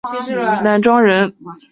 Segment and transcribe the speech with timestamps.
[0.03, 1.31] 广东南海南庄人。